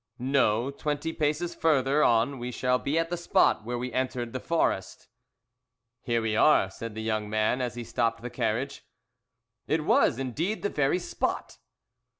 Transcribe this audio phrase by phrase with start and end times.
[0.17, 4.39] "No; twenty paces further on we shall be at the spot where we entered the
[4.39, 5.07] forest."
[6.01, 8.83] "Here we are," said the young man, as he stopped the carriage.
[9.67, 11.59] It was, indeed, the very spot!